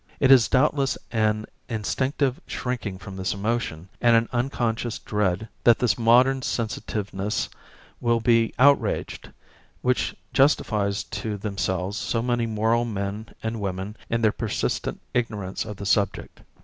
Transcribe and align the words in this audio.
It 0.19 0.31
is 0.31 0.47
doubtless 0.47 0.97
an 1.11 1.45
instinctive 1.69 2.41
shrinking 2.47 2.97
from 2.97 3.15
this 3.17 3.35
emotion 3.35 3.87
and 4.01 4.15
an 4.15 4.29
unconscious 4.33 4.97
dread 4.97 5.47
that 5.63 5.77
this 5.77 5.95
modern 5.95 6.41
sensitiveness 6.41 7.49
will 7.99 8.19
be 8.19 8.51
outraged, 8.57 9.29
which 9.83 10.15
justifies 10.33 11.03
to 11.03 11.37
themselves 11.37 11.99
so 11.99 12.23
many 12.23 12.47
moral 12.47 12.83
men 12.83 13.27
and 13.43 13.61
women 13.61 13.95
in 14.09 14.23
their 14.23 14.31
persistent 14.31 14.99
ignorance 15.13 15.65
of 15.65 15.77
the 15.77 15.85
subject. 15.85 16.41